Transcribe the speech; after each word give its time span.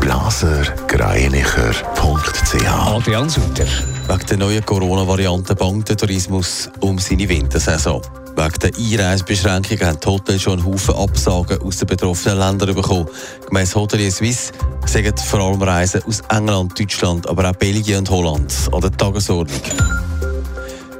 blasergreinicher.ch 0.00 2.66
Adrian 2.66 3.28
Sutter. 3.28 3.66
Wegen 4.08 4.26
der 4.28 4.36
neuen 4.36 4.64
Corona-Variante 4.64 5.54
bangt 5.54 5.88
der 5.88 5.96
Tourismus 5.96 6.68
um 6.80 6.98
seine 6.98 7.28
Wintersaison. 7.28 8.02
Wegen 8.36 8.58
der 8.60 8.70
Einreisebeschränkungen 8.76 9.86
haben 9.86 10.00
die 10.00 10.06
Hotels 10.06 10.42
schon 10.42 10.60
einen 10.60 10.66
Haufen 10.66 10.94
Absagen 10.94 11.60
aus 11.62 11.78
den 11.78 11.88
betroffenen 11.88 12.38
Ländern 12.38 12.74
bekommen. 12.74 13.08
Gemäss 13.46 13.74
Hotelier 13.74 14.12
Suisse 14.12 14.52
sagen 14.86 15.16
vor 15.16 15.40
allem 15.40 15.62
Reisen 15.62 16.02
aus 16.04 16.20
England, 16.28 16.78
Deutschland, 16.78 17.28
aber 17.28 17.50
auch 17.50 17.56
Belgien 17.56 17.98
und 17.98 18.10
Holland 18.10 18.54
an 18.72 18.80
der 18.80 18.92
Tagesordnung. 18.92 19.60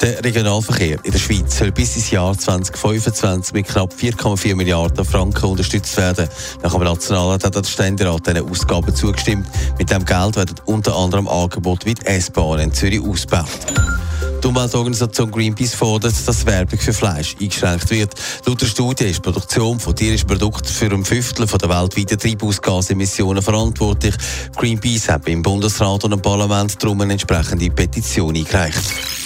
Der 0.01 0.25
Regionalverkehr 0.25 0.99
in 1.03 1.13
der 1.13 1.19
Schweiz 1.19 1.59
soll 1.59 1.73
bis 1.73 1.95
ins 1.95 2.11
Jahr 2.11 2.37
2025 2.37 3.53
mit 3.53 3.69
knapp 3.69 3.93
4,4 3.93 4.55
Milliarden 4.55 5.05
Franken 5.05 5.45
unterstützt 5.45 5.95
werden. 5.99 6.27
Nach 6.63 6.73
dem 6.73 6.85
Nationalrat 6.85 7.45
hat 7.45 7.55
der 7.55 7.65
Ständerat 7.65 8.27
diesen 8.27 8.49
Ausgaben 8.49 8.95
zugestimmt. 8.95 9.47
Mit 9.79 9.91
dem 9.91 10.07
Geld 10.07 10.37
werden 10.37 10.57
unter 10.65 10.97
anderem 10.97 11.29
Angebote 11.29 11.85
wie 11.85 11.95
die 11.95 12.07
S-Bahn 12.07 12.61
in 12.61 12.73
Zürich 12.73 13.03
ausgebaut. 13.03 13.45
Die 14.43 14.47
Umweltorganisation 14.47 15.31
Greenpeace 15.31 15.75
fordert, 15.75 16.15
dass 16.27 16.47
Werbung 16.47 16.79
für 16.79 16.95
Fleisch 16.95 17.37
eingeschränkt 17.39 17.91
wird. 17.91 18.15
Laut 18.47 18.63
der 18.63 18.67
Studie 18.67 19.05
ist 19.05 19.19
die 19.19 19.21
Produktion 19.21 19.79
von 19.79 19.95
tierischen 19.95 20.27
Produkten 20.27 20.69
für 20.69 20.91
ein 20.91 21.05
Fünftel 21.05 21.45
der 21.45 21.69
weltweiten 21.69 22.19
Treibhausgasemissionen 22.19 23.43
verantwortlich. 23.43 24.15
Greenpeace 24.57 25.11
hat 25.11 25.27
beim 25.27 25.43
Bundesrat 25.43 26.05
und 26.05 26.13
im 26.13 26.23
Parlament 26.23 26.83
darum 26.83 27.03
eine 27.03 27.13
entsprechende 27.13 27.69
Petition 27.69 28.35
eingereicht. 28.35 29.20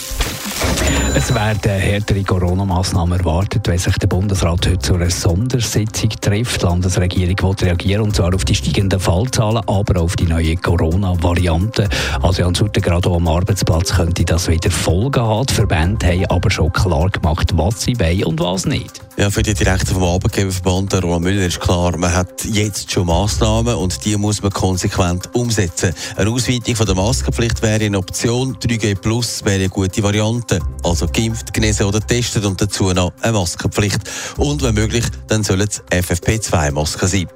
Es 1.17 1.33
werden 1.33 1.71
härtere 1.71 2.25
Corona-Massnahmen 2.25 3.21
erwartet, 3.21 3.69
wenn 3.69 3.79
sich 3.79 3.97
der 3.99 4.09
Bundesrat 4.09 4.67
heute 4.67 4.79
zu 4.81 4.95
einer 4.95 5.11
Sondersitzung 5.11 6.11
trifft. 6.21 6.63
Die 6.63 6.67
Landesregierung 6.67 7.37
will 7.41 7.67
reagieren, 7.69 8.03
und 8.03 8.17
zwar 8.17 8.35
auf 8.35 8.45
die 8.45 8.55
steigenden 8.55 8.99
Fallzahlen, 8.99 9.63
aber 9.69 10.01
auch 10.01 10.05
auf 10.05 10.17
die 10.17 10.27
neue 10.27 10.57
Corona-Variante. 10.57 11.89
Also 12.21 12.43
Jan 12.43 12.55
Sutter, 12.55 12.81
gerade 12.81 13.09
am 13.09 13.29
Arbeitsplatz 13.29 13.95
könnte 13.95 14.25
das 14.25 14.49
wieder 14.49 14.71
Folgen 14.71 15.23
haben. 15.23 15.47
Die 15.47 15.55
Verbände 15.55 16.07
haben 16.07 16.27
aber 16.27 16.51
schon 16.51 16.73
klar 16.73 17.09
gemacht, 17.09 17.51
was 17.55 17.83
sie 17.83 17.99
wollen 17.99 18.25
und 18.25 18.41
was 18.41 18.67
nicht. 18.67 19.01
Ja, 19.17 19.31
für 19.31 19.45
die 19.45 19.55
Direktor 19.55 19.95
vom 19.95 20.03
Arbeitgeberverband, 20.03 21.01
Roland 21.05 21.23
Müller, 21.23 21.47
ist 21.47 21.61
klar, 21.61 21.97
man 21.97 22.13
hat 22.13 22.45
jetzt 22.45 22.91
schon 22.91 23.07
Massnahmen 23.07 23.77
und 23.77 24.05
die 24.05 24.17
muss 24.17 24.43
man 24.43 24.51
konsequent 24.51 25.33
umsetzen. 25.35 25.95
Eine 26.17 26.31
Ausweitung 26.31 26.75
von 26.75 26.87
der 26.87 26.97
Maskenpflicht 26.97 27.63
wäre 27.63 27.85
eine 27.85 27.99
Option, 27.99 28.57
3G 28.57 28.97
Plus 28.97 29.45
wäre 29.45 29.57
eine 29.57 29.69
gute 29.69 30.03
Variante. 30.03 30.59
Also 30.83 31.07
geimpft, 31.07 31.55
genesen 31.55 31.87
oder 31.87 32.01
testet 32.01 32.45
und 32.45 32.61
dazu 32.61 32.93
noch 32.93 33.13
eine 33.23 33.33
Maskenpflicht. 33.33 34.01
Und 34.37 34.63
wenn 34.63 34.75
möglich, 34.75 35.05
dann 35.29 35.43
sollen 35.43 35.67
es 35.67 35.83
FFP2-Masken 35.91 37.09
sein. 37.09 37.27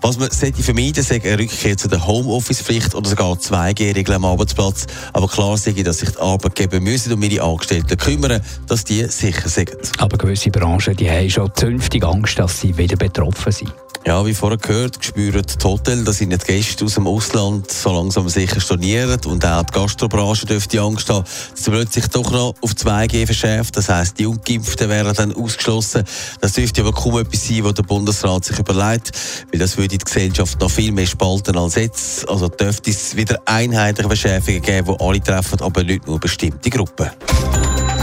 Was 0.00 0.18
man 0.18 0.30
sollte 0.30 0.62
vermeiden, 0.62 1.04
sagt 1.04 1.26
eine 1.26 1.38
Rückkehr 1.38 1.76
zu 1.76 1.88
der 1.88 2.06
Homeoffice-Pflicht 2.06 2.94
oder 2.94 3.10
sogar 3.10 3.34
2G-Regeln 3.34 4.16
am 4.16 4.24
Arbeitsplatz. 4.24 4.86
Aber 5.12 5.28
klar 5.28 5.58
sage 5.58 5.78
ich, 5.78 5.84
dass 5.84 5.98
sich 5.98 6.10
die 6.10 6.18
Arbeitgeber 6.18 6.80
müssen 6.80 7.12
um 7.12 7.22
ihre 7.22 7.44
Angestellten 7.44 7.98
kümmern, 7.98 8.40
dass 8.68 8.84
die 8.84 9.04
sicher 9.04 9.50
sind. 9.50 9.76
Aber 9.98 10.16
gewisse 10.16 10.50
Branchen, 10.50 10.96
die 10.96 11.10
haben 11.10 11.28
schon 11.28 11.52
zünftig 11.54 12.04
Angst, 12.04 12.38
dass 12.38 12.60
sie 12.60 12.76
wieder 12.76 12.96
betroffen 12.96 13.52
sind. 13.52 13.83
Ja, 14.06 14.26
wie 14.26 14.34
vorher 14.34 14.58
gehört, 14.58 15.02
spüren 15.02 15.42
die 15.42 15.64
Hotels, 15.64 16.04
dass 16.04 16.20
ihnen 16.20 16.38
die 16.38 16.44
Gäste 16.44 16.84
aus 16.84 16.94
dem 16.94 17.06
Ausland 17.06 17.70
so 17.70 17.90
langsam 17.90 18.28
sicher 18.28 18.60
stornieren 18.60 19.18
und 19.24 19.46
auch 19.46 19.62
die 19.62 19.72
Gastrobranche 19.72 20.44
dürfte 20.44 20.78
Angst 20.82 21.08
haben, 21.08 21.24
dass 21.24 21.64
plötzlich 21.64 22.08
doch 22.08 22.30
noch 22.30 22.54
auf 22.60 22.72
2G 22.72 23.24
verschärft. 23.24 23.78
Das 23.78 23.88
heisst, 23.88 24.18
die 24.18 24.26
Ungeimpften 24.26 24.90
wären 24.90 25.14
dann 25.14 25.34
ausgeschlossen. 25.34 26.04
Das 26.42 26.52
dürfte 26.52 26.82
aber 26.82 26.92
kaum 26.92 27.18
etwas 27.18 27.48
sein, 27.48 27.64
was 27.64 27.74
der 27.74 27.82
Bundesrat 27.84 28.44
sich 28.44 28.58
überlegt, 28.58 29.12
weil 29.50 29.58
das 29.58 29.78
würde 29.78 29.96
die 29.96 30.04
Gesellschaft 30.04 30.60
noch 30.60 30.70
viel 30.70 30.92
mehr 30.92 31.06
spalten 31.06 31.56
als 31.56 31.76
jetzt. 31.76 32.28
Also 32.28 32.48
dürfte 32.48 32.90
es 32.90 33.16
wieder 33.16 33.40
einheitliche 33.46 34.08
Verschärfungen 34.08 34.60
geben, 34.60 34.94
die 34.98 35.02
alle 35.02 35.22
treffen, 35.22 35.62
aber 35.62 35.82
nicht 35.82 36.06
nur 36.06 36.20
bestimmte 36.20 36.68
Gruppen. 36.68 37.08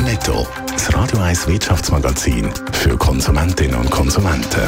Netto. 0.03 0.47
Das 0.74 0.92
Radio 0.96 1.20
1 1.20 1.46
Wirtschaftsmagazin 1.46 2.50
für 2.72 2.97
Konsumentinnen 2.97 3.76
und 3.76 3.92
Konsumenten. 3.92 4.68